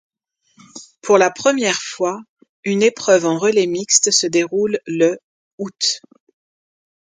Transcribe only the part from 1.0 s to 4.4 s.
Pour la première fois, une épreuve en relais mixte se